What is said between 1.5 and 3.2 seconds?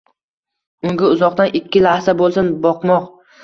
ikki lahza bo'lsin boqmoq